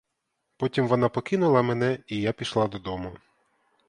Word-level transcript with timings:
Потім 0.57 0.87
вона 0.87 1.09
покинула 1.09 1.61
мене, 1.61 1.99
і 2.07 2.21
я 2.21 2.33
пішла 2.33 2.67
додому. 2.67 3.17